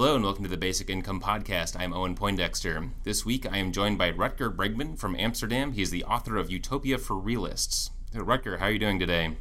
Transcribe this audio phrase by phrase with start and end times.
[0.00, 1.74] Hello and welcome to the Basic Income Podcast.
[1.76, 2.88] I'm Owen Poindexter.
[3.02, 5.72] This week I am joined by Rutger Bregman from Amsterdam.
[5.72, 7.90] He is the author of Utopia for Realists.
[8.14, 9.38] Rutger, how are you doing today?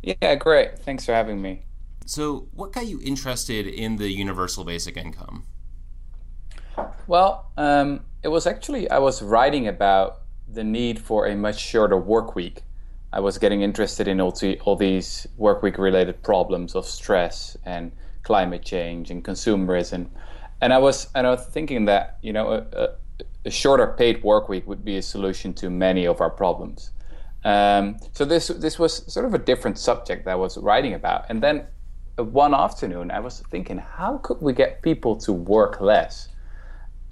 [0.00, 0.78] Yeah, great.
[0.78, 1.64] Thanks for having me.
[2.06, 5.42] So, what got you interested in the universal basic income?
[7.08, 11.96] Well, um, it was actually, I was writing about the need for a much shorter
[11.96, 12.62] work week.
[13.12, 17.90] I was getting interested in all, all these work week related problems of stress and
[18.22, 20.08] climate change and consumerism.
[20.60, 22.88] And I was, and I was thinking that, you know, a,
[23.44, 26.90] a shorter paid work week would be a solution to many of our problems.
[27.44, 31.26] Um, so this this was sort of a different subject that I was writing about.
[31.28, 31.66] And then
[32.16, 36.28] one afternoon, I was thinking, how could we get people to work less?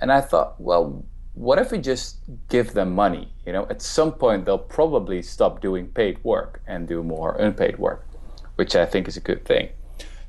[0.00, 3.32] And I thought, well, what if we just give them money?
[3.46, 7.78] You know, at some point they'll probably stop doing paid work and do more unpaid
[7.78, 8.06] work,
[8.56, 9.68] which I think is a good thing.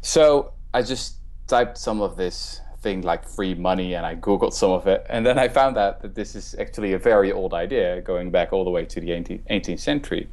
[0.02, 1.16] So I just
[1.48, 5.26] typed some of this thing like free money and I googled some of it and
[5.26, 8.64] then I found out that this is actually a very old idea going back all
[8.64, 10.30] the way to the 18th century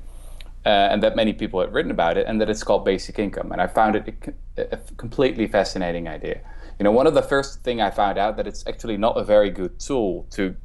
[0.66, 3.50] uh, and that many people had written about it and that it's called basic income
[3.52, 6.40] and I found it a, a completely fascinating idea.
[6.78, 9.24] You know, one of the first thing I found out that it's actually not a
[9.24, 10.56] very good tool to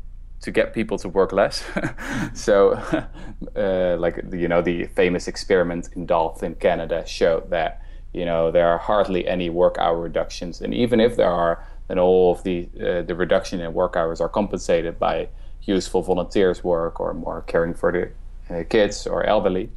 [0.42, 1.66] to get people to work less.
[2.34, 2.72] so,
[3.56, 7.82] uh, like you know, the famous experiment in Dauphin in Canada showed that
[8.14, 12.00] you know there are hardly any work hour reductions, and even if there are, then
[12.00, 15.30] all of the uh, the reduction in work hours are compensated by
[15.64, 19.70] useful volunteers work or more caring for the uh, kids or elderly.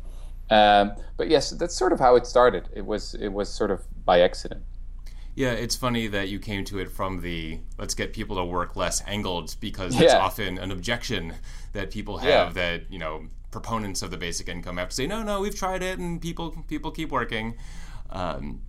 [0.51, 2.69] Um, but yes, that's sort of how it started.
[2.75, 4.63] It was it was sort of by accident.
[5.35, 8.77] Yeah, it's funny that you came to it from the let's get people to work
[8.77, 10.19] less angled because that's yeah.
[10.19, 11.35] often an objection
[11.73, 12.63] that people have yeah.
[12.63, 15.83] that, you know, proponents of the basic income have to say, no, no, we've tried
[15.83, 17.55] it and people people keep working.
[18.13, 18.61] Um,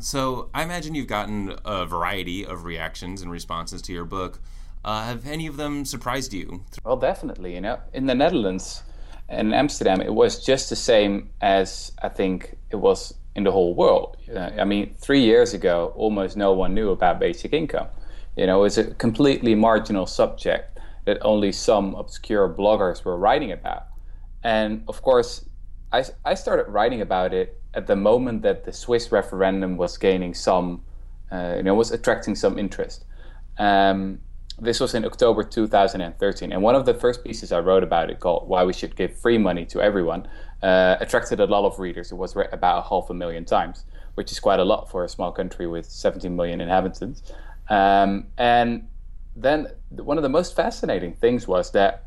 [0.00, 4.40] so I imagine you've gotten a variety of reactions and responses to your book.
[4.84, 6.64] Uh, have any of them surprised you?
[6.84, 7.54] Well, definitely.
[7.54, 8.82] You know, in the Netherlands
[9.28, 13.74] and Amsterdam, it was just the same as I think it was in the whole
[13.74, 14.16] world.
[14.34, 17.88] Uh, I mean, three years ago, almost no one knew about basic income.
[18.36, 23.86] You know, it's a completely marginal subject that only some obscure bloggers were writing about.
[24.44, 25.44] And of course,
[25.96, 30.34] I, I started writing about it at the moment that the Swiss referendum was gaining
[30.34, 30.82] some,
[31.32, 33.04] uh, you know, was attracting some interest.
[33.58, 34.20] Um,
[34.58, 38.20] this was in October 2013, and one of the first pieces I wrote about it,
[38.20, 40.28] called "Why We Should Give Free Money to Everyone,"
[40.62, 42.12] uh, attracted a lot of readers.
[42.12, 45.08] It was read about half a million times, which is quite a lot for a
[45.08, 47.22] small country with 17 million inhabitants.
[47.68, 48.88] Um, and
[49.34, 52.04] then one of the most fascinating things was that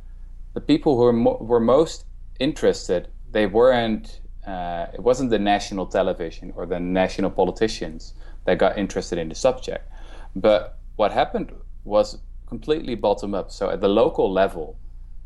[0.54, 2.06] the people who were, mo- were most
[2.40, 4.22] interested, they weren't.
[4.46, 8.14] Uh, it wasn't the national television or the national politicians
[8.46, 9.88] that got interested in the subject,
[10.36, 11.52] but what happened
[11.84, 12.18] was
[12.48, 13.52] completely bottom up.
[13.52, 14.76] So at the local level,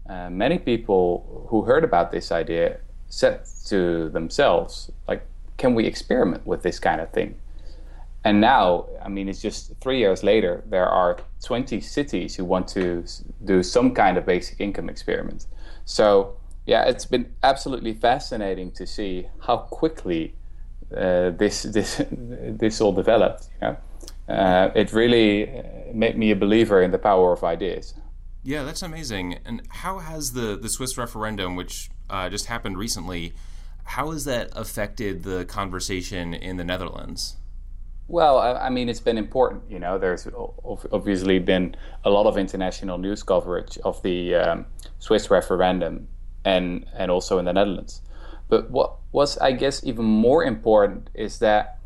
[0.10, 5.26] uh, many people who heard about this idea said to themselves, like,
[5.58, 7.36] can we experiment with this kind of thing?
[8.26, 12.68] And now, I mean, it's just three years later, there are 20 cities who want
[12.70, 13.04] to
[13.44, 15.46] do some kind of basic income experiment.
[15.86, 20.36] So, yeah, it's been absolutely fascinating to see how quickly
[20.96, 23.50] uh, this this this all developed.
[23.62, 23.78] You know,
[24.34, 25.64] uh, it really uh,
[25.94, 27.96] made me a believer in the power of ideas.
[28.44, 29.40] Yeah, that's amazing.
[29.46, 33.34] And how has the the Swiss referendum, which uh, just happened recently,
[33.84, 37.38] how has that affected the conversation in the Netherlands?
[38.08, 39.64] Well, I, I mean, it's been important.
[39.70, 40.28] You know, there's
[40.92, 44.66] obviously been a lot of international news coverage of the um,
[45.00, 46.08] Swiss referendum,
[46.46, 48.02] and and also in the Netherlands.
[48.50, 51.80] But what was, I guess, even more important is that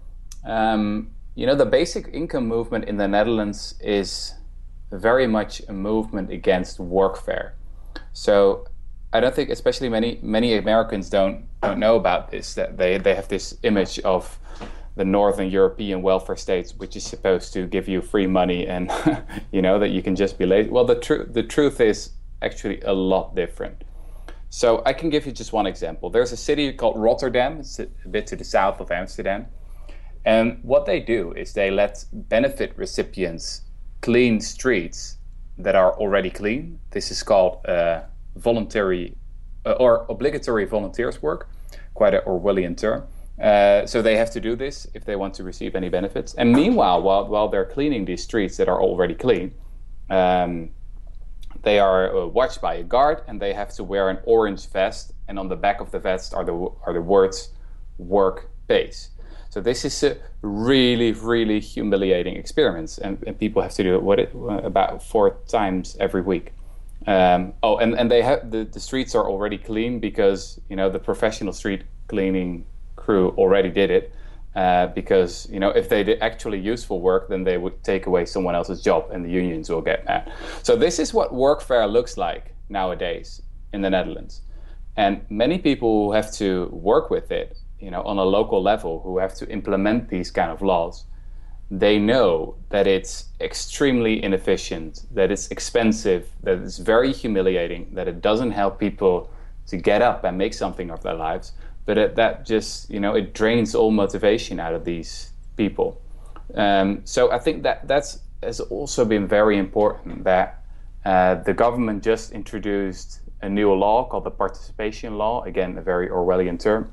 [0.46, 4.34] um, you know, the basic income movement in the Netherlands is
[4.92, 7.52] very much a movement against workfare.
[8.14, 8.66] So
[9.14, 12.56] I don't think, especially many many Americans don't don't know about this.
[12.56, 14.40] That they they have this image of
[14.96, 18.92] the Northern European welfare states, which is supposed to give you free money and
[19.52, 20.70] you know that you can just be lazy.
[20.70, 22.12] Well, the truth the truth is
[22.42, 23.84] actually a lot different.
[24.50, 26.10] So I can give you just one example.
[26.10, 27.60] There's a city called Rotterdam.
[27.60, 29.48] It's a bit to the south of Amsterdam
[30.28, 33.62] and what they do is they let benefit recipients
[34.02, 35.20] clean streets
[35.58, 36.80] that are already clean.
[36.92, 38.02] This is called uh,
[38.36, 39.16] voluntary
[39.66, 41.48] uh, or obligatory volunteers work,
[41.94, 43.08] quite an Orwellian term.
[43.42, 46.34] Uh, so they have to do this if they want to receive any benefits.
[46.34, 49.54] And meanwhile, while, while they're cleaning these streets that are already clean,
[50.10, 50.72] um,
[51.64, 55.14] they are uh, watched by a guard and they have to wear an orange vest.
[55.28, 56.54] And on the back of the vest are the,
[56.86, 57.50] are the words
[57.98, 59.10] work base.
[59.50, 64.04] So this is a really, really humiliating experience, and, and people have to do it
[64.04, 64.32] what it,
[64.64, 66.54] about four times every week.
[67.08, 70.90] Um, oh, and, and they have the, the streets are already clean because you know
[70.90, 72.66] the professional street cleaning
[72.98, 74.14] crew already did it.
[74.58, 78.26] Uh, because you know if they did actually useful work, then they would take away
[78.26, 80.34] someone else's job, and the unions will get mad.
[80.64, 84.42] So this is what workfare looks like nowadays in the Netherlands,
[84.96, 89.00] and many people who have to work with it, you know, on a local level,
[89.04, 91.06] who have to implement these kind of laws,
[91.70, 98.22] they know that it's extremely inefficient, that it's expensive, that it's very humiliating, that it
[98.22, 99.30] doesn't help people
[99.68, 101.52] to get up and make something of their lives
[101.88, 106.00] but it, that just you know it drains all motivation out of these people.
[106.54, 110.64] Um, so I think that that's has also been very important that
[111.06, 115.44] uh, the government just introduced a new law called the participation law.
[115.44, 116.92] Again, a very Orwellian term,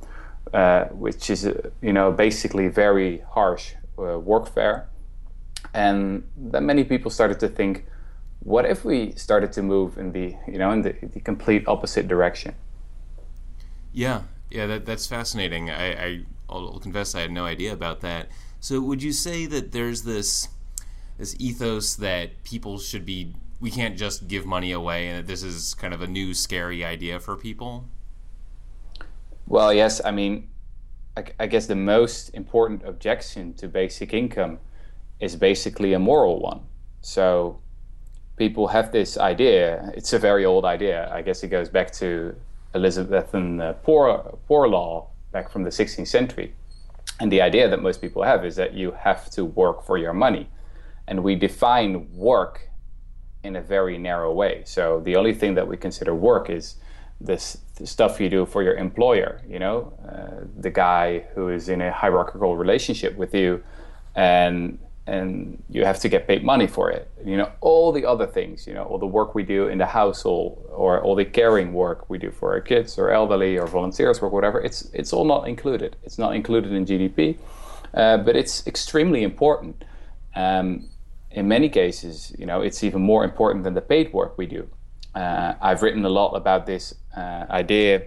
[0.54, 4.84] uh, which is uh, you know basically very harsh uh, workfare,
[5.74, 7.84] and then many people started to think,
[8.40, 12.06] what if we started to move in the you know in the, the complete opposite
[12.06, 12.54] direction?
[13.92, 14.22] Yeah,
[14.54, 15.68] yeah, that, that's fascinating.
[15.68, 18.28] I, I will confess I had no idea about that.
[18.60, 20.48] So, would you say that there's this
[21.18, 25.42] this ethos that people should be we can't just give money away, and that this
[25.42, 27.88] is kind of a new scary idea for people?
[29.48, 30.00] Well, yes.
[30.04, 30.48] I mean,
[31.16, 34.60] I, I guess the most important objection to basic income
[35.18, 36.60] is basically a moral one.
[37.00, 37.58] So,
[38.36, 39.90] people have this idea.
[39.96, 41.10] It's a very old idea.
[41.12, 42.36] I guess it goes back to
[42.74, 46.54] Elizabethan uh, poor, poor law back from the 16th century.
[47.20, 50.12] And the idea that most people have is that you have to work for your
[50.12, 50.48] money.
[51.06, 52.70] And we define work
[53.42, 54.62] in a very narrow way.
[54.64, 56.76] So the only thing that we consider work is
[57.20, 61.80] this stuff you do for your employer, you know, uh, the guy who is in
[61.80, 63.62] a hierarchical relationship with you
[64.14, 67.10] and and you have to get paid money for it.
[67.24, 69.86] You know, all the other things, you know, all the work we do in the
[69.86, 74.22] household or all the caring work we do for our kids or elderly or volunteers
[74.22, 75.96] work, whatever, it's, it's all not included.
[76.04, 77.36] It's not included in GDP,
[77.92, 79.84] uh, but it's extremely important.
[80.34, 80.88] Um,
[81.30, 84.68] in many cases, you know, it's even more important than the paid work we do.
[85.14, 88.04] Uh, I've written a lot about this uh, idea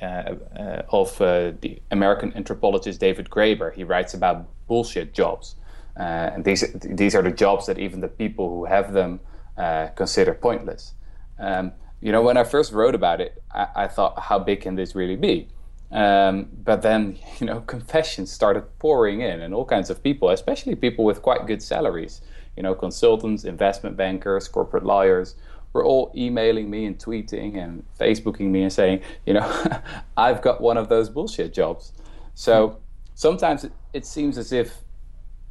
[0.00, 3.74] uh, uh, of uh, the American anthropologist David Graeber.
[3.74, 5.56] He writes about bullshit jobs.
[5.98, 9.20] Uh, and these these are the jobs that even the people who have them
[9.56, 10.94] uh, consider pointless.
[11.38, 14.76] Um, you know, when I first wrote about it, I, I thought, how big can
[14.76, 15.48] this really be?
[15.90, 20.76] Um, but then, you know, confessions started pouring in, and all kinds of people, especially
[20.76, 22.20] people with quite good salaries,
[22.56, 25.34] you know, consultants, investment bankers, corporate lawyers,
[25.72, 29.80] were all emailing me and tweeting and Facebooking me and saying, you know,
[30.16, 31.92] I've got one of those bullshit jobs.
[32.34, 32.78] So
[33.14, 34.78] sometimes it, it seems as if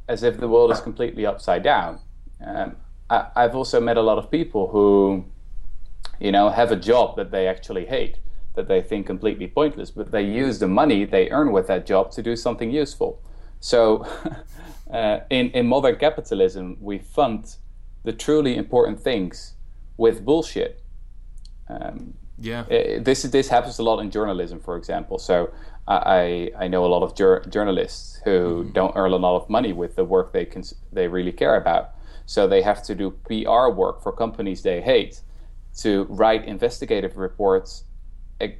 [0.08, 2.00] as if the world is completely upside down.
[2.44, 2.76] Um,
[3.10, 5.24] I, I've also met a lot of people who,
[6.18, 8.18] you know, have a job that they actually hate,
[8.54, 12.10] that they think completely pointless, but they use the money they earn with that job
[12.12, 13.22] to do something useful.
[13.60, 14.06] So,
[14.92, 17.56] uh, in in modern capitalism, we fund
[18.04, 19.54] the truly important things
[19.96, 20.82] with bullshit.
[21.68, 25.18] Um, yeah, it, this this happens a lot in journalism, for example.
[25.18, 25.50] So
[25.86, 28.72] I I know a lot of jur- journalists who mm-hmm.
[28.72, 30.62] don't earn a lot of money with the work they can
[30.92, 31.90] they really care about.
[32.26, 35.22] So they have to do PR work for companies they hate
[35.78, 37.84] to write investigative reports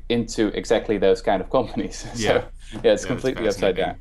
[0.08, 2.06] into exactly those kind of companies.
[2.14, 3.96] Yeah, so, yeah, it's completely upside down.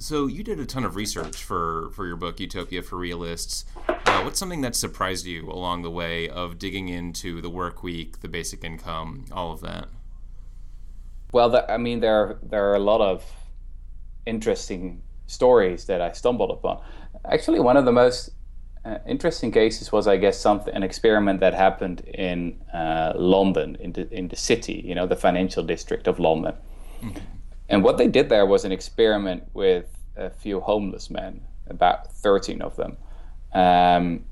[0.00, 3.66] So you did a ton of research for for your book Utopia for Realists.
[3.86, 8.20] Uh, what's something that surprised you along the way of digging into the work week,
[8.20, 9.88] the basic income, all of that?
[11.32, 13.30] Well, the, I mean, there there are a lot of
[14.24, 16.82] interesting stories that I stumbled upon.
[17.26, 18.30] Actually, one of the most
[18.86, 23.92] uh, interesting cases was, I guess, something an experiment that happened in uh, London, in
[23.92, 26.54] the in the city, you know, the financial district of London.
[27.02, 27.39] Mm-hmm.
[27.70, 29.86] And what they did there was an experiment with
[30.16, 32.96] a few homeless men, about 13 of them.
[33.54, 34.24] Um,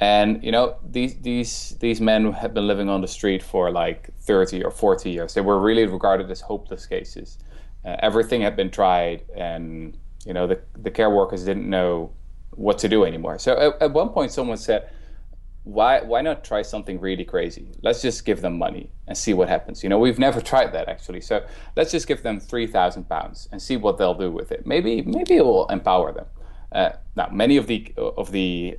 [0.00, 4.10] and you know these these these men had been living on the street for like
[4.20, 5.34] 30 or 40 years.
[5.34, 7.38] They were really regarded as hopeless cases.
[7.84, 12.10] Uh, everything had been tried, and you know the the care workers didn't know
[12.50, 13.38] what to do anymore.
[13.38, 14.88] So at, at one point, someone said,
[15.64, 17.68] why why not try something really crazy?
[17.82, 19.82] Let's just give them money and see what happens.
[19.82, 21.20] You know, we've never tried that actually.
[21.22, 21.44] So
[21.76, 24.66] let's just give them three thousand pounds and see what they'll do with it.
[24.66, 26.26] Maybe maybe it will empower them.
[26.70, 28.78] Uh, now, many of the of the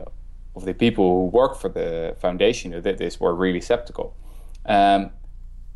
[0.56, 4.16] of the people who work for the foundation who did this were really skeptical.
[4.66, 5.12] Um,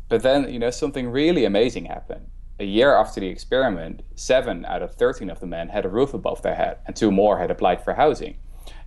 [0.08, 2.26] but then, you know, something really amazing happened.
[2.58, 6.12] a year after the experiment, seven out of 13 of the men had a roof
[6.12, 8.36] above their head, and two more had applied for housing.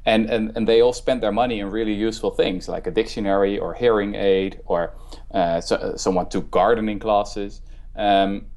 [0.06, 3.58] And, and, and they all spent their money in really useful things like a dictionary
[3.58, 4.94] or hearing aid, or
[5.32, 7.62] uh, so, someone took gardening classes.
[7.96, 8.48] Um,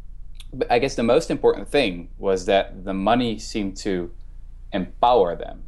[0.53, 4.11] but I guess the most important thing was that the money seemed to
[4.73, 5.63] empower them.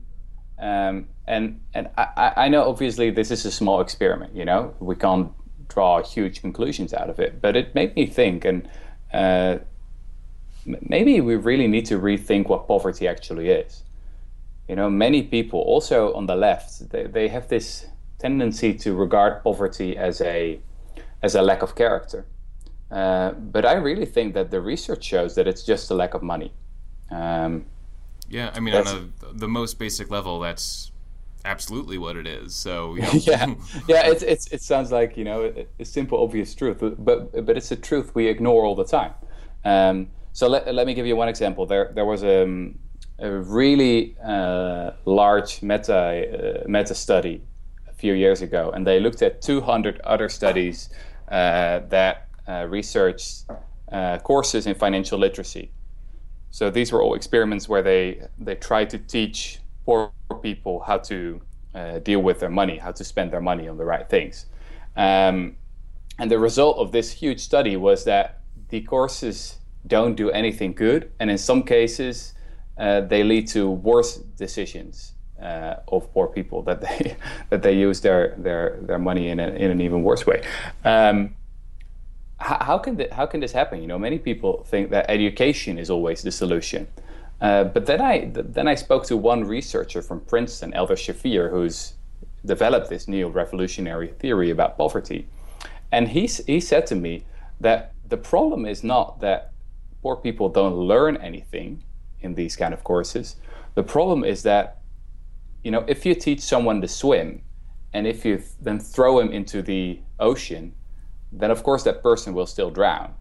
[0.58, 4.96] Um, and and I, I know obviously this is a small experiment, you know, we
[4.96, 5.30] can't
[5.68, 8.68] draw huge conclusions out of it, but it made me think and
[9.12, 9.58] uh,
[10.64, 13.84] maybe we really need to rethink what poverty actually is.
[14.68, 17.86] You know, many people, also on the left, they, they have this
[18.18, 20.60] tendency to regard poverty as a
[21.22, 22.26] as a lack of character.
[22.90, 26.22] Uh, but I really think that the research shows that it's just a lack of
[26.22, 26.52] money.
[27.10, 27.66] Um,
[28.28, 30.92] yeah, I mean, on a, the most basic level, that's
[31.44, 32.54] absolutely what it is.
[32.54, 33.10] So you know.
[33.12, 33.54] yeah,
[33.88, 37.70] yeah, it's, it's it sounds like you know a simple, obvious truth, but but it's
[37.70, 39.12] a truth we ignore all the time.
[39.64, 41.66] Um, so let, let me give you one example.
[41.66, 42.78] There there was a, um,
[43.18, 47.42] a really uh, large meta uh, meta study
[47.88, 50.90] a few years ago, and they looked at 200 other studies
[51.28, 53.44] uh, that uh, researched
[53.92, 55.70] uh, courses in financial literacy.
[56.50, 61.40] So these were all experiments where they they tried to teach poor people how to
[61.74, 64.46] uh, deal with their money, how to spend their money on the right things.
[64.96, 65.56] Um,
[66.18, 71.12] and the result of this huge study was that the courses don't do anything good,
[71.20, 72.34] and in some cases,
[72.78, 77.16] uh, they lead to worse decisions uh, of poor people that they
[77.50, 80.42] that they use their their their money in, a, in an even worse way.
[80.84, 81.34] Um,
[82.40, 83.80] how, how, can th- how can this happen?
[83.80, 86.86] You know, many people think that education is always the solution.
[87.40, 91.94] Uh, but then I then I spoke to one researcher from Princeton, Eldar Shafir, who's
[92.44, 95.28] developed this new revolutionary theory about poverty,
[95.92, 97.24] and he he said to me
[97.60, 99.52] that the problem is not that
[100.02, 101.82] poor people don't learn anything
[102.20, 103.36] in these kind of courses.
[103.74, 104.80] The problem is that
[105.62, 107.42] you know if you teach someone to swim,
[107.92, 110.74] and if you then throw him into the ocean,
[111.32, 113.14] then of course that person will still drown.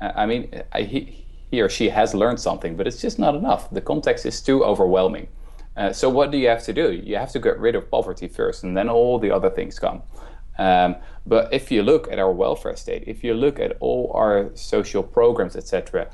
[0.00, 3.70] I mean, he he or she has learned something, but it's just not enough.
[3.70, 5.28] The context is too overwhelming.
[5.76, 6.92] Uh, so what do you have to do?
[6.92, 10.02] You have to get rid of poverty first, and then all the other things come.
[10.58, 14.50] Um, but if you look at our welfare state, if you look at all our
[14.54, 16.10] social programs, etc.,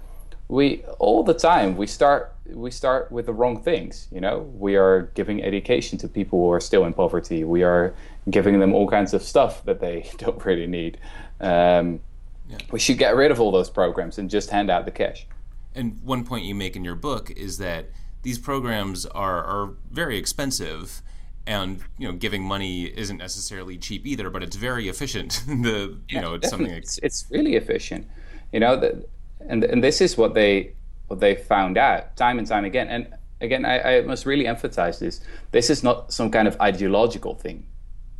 [0.48, 4.08] we all the time we start we start with the wrong things.
[4.10, 7.44] You know, we are giving education to people who are still in poverty.
[7.44, 7.94] We are
[8.30, 10.98] giving them all kinds of stuff that they don't really need.
[11.40, 12.00] Um,
[12.48, 12.58] yeah.
[12.70, 15.26] We should get rid of all those programs and just hand out the cash.
[15.74, 17.90] And one point you make in your book is that
[18.22, 21.02] these programs are, are very expensive
[21.46, 26.00] and you know giving money isn't necessarily cheap either but it's very efficient the you
[26.10, 26.50] yeah, know it's definitely.
[26.50, 28.06] something like, it's, it's really efficient
[28.52, 29.02] you know the,
[29.40, 30.74] and and this is what they
[31.06, 32.88] what they found out time and time again.
[32.88, 33.08] And
[33.40, 35.20] again I, I must really emphasize this.
[35.52, 37.66] This is not some kind of ideological thing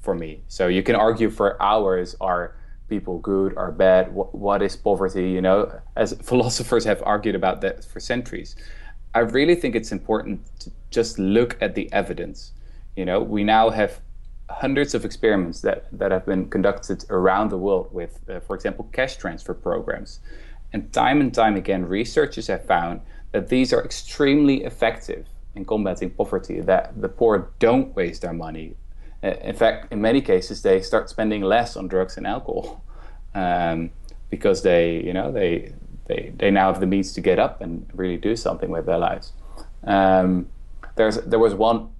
[0.01, 0.43] for me.
[0.49, 2.57] So you can argue for hours are
[2.89, 5.81] people good or bad what, what is poverty you know?
[5.97, 8.57] As philosophers have argued about that for centuries.
[9.15, 12.53] I really think it's important to just look at the evidence.
[12.97, 14.01] You know we now have
[14.51, 18.89] hundreds of experiments that, that have been conducted around the world with uh, for example
[18.93, 20.21] cash transfer programs
[20.73, 23.01] and time and time again researchers have found
[23.33, 28.77] that these are extremely effective in combating poverty that the poor don't waste their money
[29.23, 32.85] uh, in fact, in many cases, they start spending less on drugs and alcohol
[33.35, 33.91] um,
[34.31, 35.73] because they, you know, they,
[36.07, 38.99] they, they now have the means to get up and really do something with their
[38.99, 39.33] lives.
[39.85, 40.49] Um,
[40.97, 41.91] there's, there was one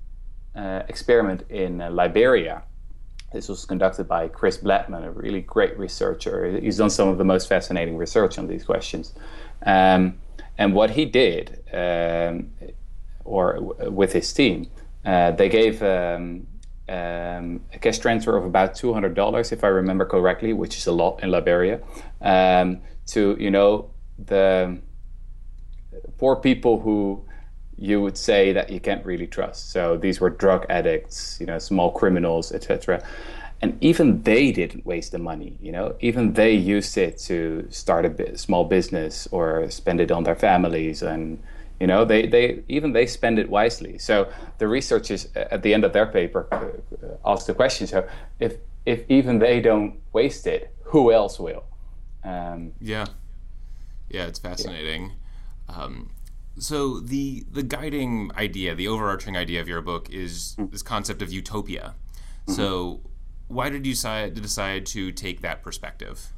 [0.55, 2.63] uh, experiment in uh, Liberia.
[3.33, 6.59] This was conducted by Chris Blattman, a really great researcher.
[6.59, 9.13] He's done some of the most fascinating research on these questions.
[9.65, 10.19] Um,
[10.57, 12.51] and what he did, um,
[13.25, 14.71] or w- with his team,
[15.05, 16.47] uh, they gave um,
[16.89, 20.87] um, a cash transfer of about two hundred dollars, if I remember correctly, which is
[20.87, 21.81] a lot in Liberia,
[22.23, 24.79] um, to you know the
[26.17, 27.25] poor people who
[27.79, 29.71] you would say that you can't really trust.
[29.71, 33.03] So these were drug addicts, you know, small criminals, etc.
[33.61, 35.95] And even they didn't waste the money, you know.
[36.01, 41.03] Even they used it to start a small business or spend it on their families
[41.03, 41.43] and
[41.81, 43.99] you know, they, they even they spend it wisely.
[43.99, 46.49] So the researchers at the end of their paper
[47.25, 48.09] asked the question: So
[48.41, 51.65] if if even they don't waste it, who else will?
[52.25, 53.07] Um, yeah,
[54.11, 55.13] yeah, it's fascinating.
[55.69, 55.77] Yeah.
[55.77, 56.11] Um,
[56.59, 60.71] so the the guiding idea, the overarching idea of your book is mm-hmm.
[60.71, 61.95] this concept of utopia.
[62.47, 62.53] Mm-hmm.
[62.53, 63.01] So
[63.49, 66.33] why did you decide to decide to take that perspective?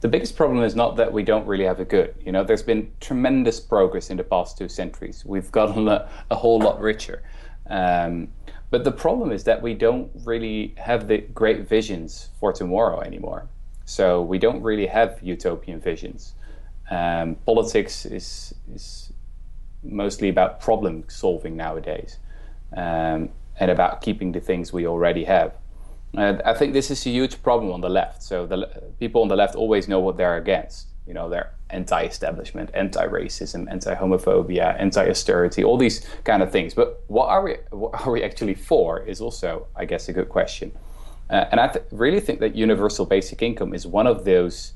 [0.00, 2.14] the biggest problem is not that we don't really have a good.
[2.24, 5.24] You know, there's been tremendous progress in the past two centuries.
[5.24, 7.22] We've gotten a, a whole lot richer.
[7.68, 8.28] Um,
[8.70, 13.48] but the problem is that we don't really have the great visions for tomorrow anymore.
[13.86, 16.34] So we don't really have utopian visions.
[16.90, 19.12] Um, politics is, is
[19.82, 22.18] mostly about problem solving nowadays
[22.76, 23.30] um,
[23.60, 25.52] and about keeping the things we already have.
[26.16, 28.22] Uh, I think this is a huge problem on the left.
[28.22, 28.66] So the
[28.98, 30.86] people on the left always know what they're against.
[31.06, 36.74] You know, they're anti-establishment, anti-racism, anti-homophobia, anti-austerity, all these kind of things.
[36.74, 37.56] But what are we?
[37.70, 39.00] What are we actually for?
[39.00, 40.72] Is also, I guess, a good question.
[41.30, 44.72] Uh, and I th- really think that universal basic income is one of those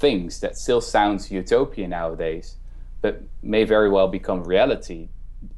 [0.00, 2.56] things that still sounds utopian nowadays,
[3.02, 5.08] but may very well become reality,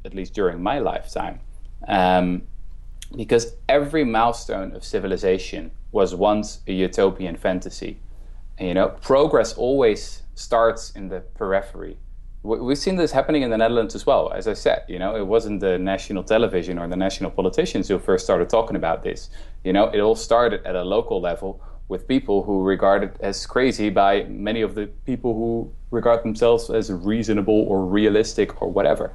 [0.05, 1.39] at least during my lifetime.
[1.87, 2.43] Um,
[3.15, 7.99] because every milestone of civilization was once a utopian fantasy.
[8.57, 11.97] And, you know, progress always starts in the periphery.
[12.43, 14.33] We've seen this happening in the Netherlands as well.
[14.33, 17.97] As I said, you know, it wasn't the national television or the national politicians who
[17.97, 19.29] first started talking about this.
[19.63, 23.45] You know, it all started at a local level with people who regarded it as
[23.45, 29.11] crazy by many of the people who regard themselves as reasonable or realistic or whatever.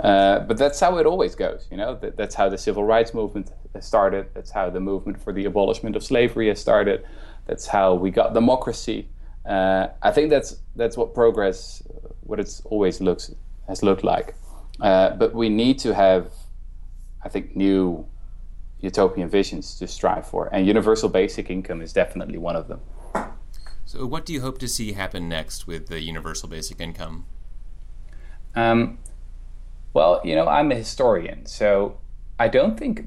[0.00, 1.94] Uh, but that's how it always goes, you know.
[1.94, 4.26] That, that's how the civil rights movement started.
[4.34, 7.06] That's how the movement for the abolishment of slavery has started.
[7.46, 9.08] That's how we got democracy.
[9.46, 11.82] Uh, I think that's that's what progress,
[12.20, 13.32] what it's always looks
[13.66, 14.34] has looked like.
[14.80, 16.30] Uh, but we need to have,
[17.24, 18.06] I think, new
[18.80, 22.80] utopian visions to strive for, and universal basic income is definitely one of them.
[23.84, 27.26] So, what do you hope to see happen next with the universal basic income?
[28.54, 28.98] Um,
[29.94, 31.98] well, you know, I'm a historian, so
[32.38, 33.06] I don't think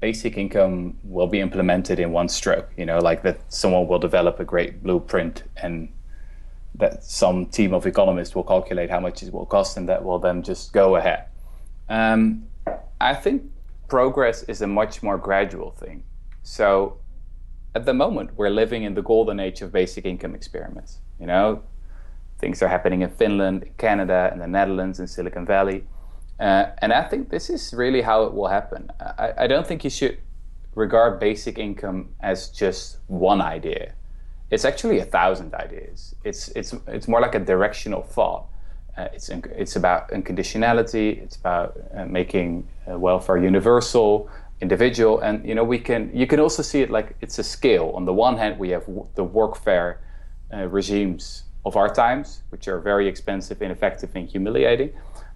[0.00, 2.70] basic income will be implemented in one stroke.
[2.76, 5.88] You know, like that someone will develop a great blueprint and
[6.74, 10.18] that some team of economists will calculate how much it will cost and that will
[10.18, 11.26] then just go ahead.
[11.88, 12.46] Um,
[13.00, 13.42] I think
[13.88, 16.04] progress is a much more gradual thing.
[16.42, 16.98] So
[17.74, 21.00] at the moment, we're living in the golden age of basic income experiments.
[21.18, 21.62] You know,
[22.38, 25.84] things are happening in Finland, Canada, in the Netherlands, in Silicon Valley.
[26.38, 28.90] Uh, and I think this is really how it will happen.
[29.00, 30.18] I, I don't think you should
[30.74, 33.94] regard basic income as just one idea.
[34.50, 36.14] It's actually a thousand ideas.
[36.24, 38.46] It's, it's, it's more like a directional thought.
[38.96, 41.20] Uh, it's, it's about unconditionality.
[41.22, 44.30] It's about uh, making uh, welfare universal,
[44.60, 47.92] individual, and you know we can you can also see it like it's a scale.
[47.96, 49.96] On the one hand, we have w- the workfare
[50.52, 54.92] uh, regimes of our times, which are very expensive, ineffective, and humiliating.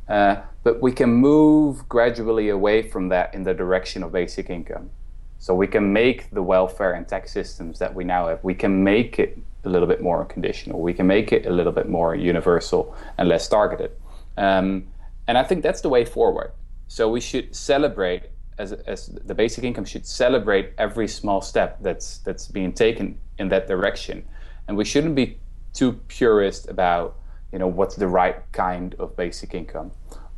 [0.08, 4.90] Uh, but we can move gradually away from that in the direction of basic income.
[5.38, 8.82] So we can make the welfare and tax systems that we now have, we can
[8.82, 10.80] make it a little bit more conditional.
[10.80, 13.92] We can make it a little bit more universal and less targeted.
[14.36, 14.88] Um,
[15.26, 16.52] and I think that's the way forward.
[16.88, 22.18] So we should celebrate as, as the basic income should celebrate every small step that's
[22.18, 24.24] that's being taken in that direction.
[24.66, 25.38] And we shouldn't be
[25.72, 27.16] too purist about
[27.52, 29.92] you know what's the right kind of basic income.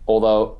[0.06, 0.58] Although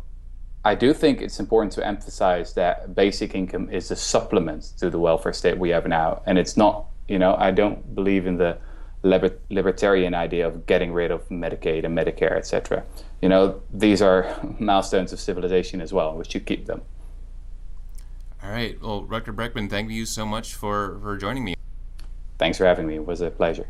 [0.65, 4.99] I do think it's important to emphasize that basic income is a supplement to the
[4.99, 8.57] welfare state we have now, and it's not you know, I don't believe in the
[9.03, 12.85] libertarian idea of getting rid of Medicaid and Medicare, etc.
[13.21, 16.17] You know, these are milestones of civilization as well.
[16.17, 16.83] We should keep them.
[18.43, 18.81] All right.
[18.81, 21.57] Well, Rutger Bregman, thank you so much for, for joining me.
[22.39, 22.95] Thanks for having me.
[22.95, 23.67] It was a pleasure.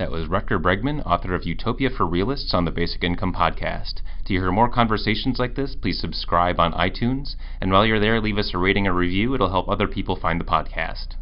[0.00, 4.00] That was Rutger Bregman, author of Utopia for Realists on the Basic Income Podcast.
[4.24, 7.36] To hear more conversations like this, please subscribe on iTunes.
[7.60, 9.34] And while you're there, leave us a rating or review.
[9.34, 11.16] It'll help other people find the podcast.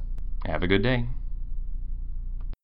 [0.46, 1.06] Have a good day.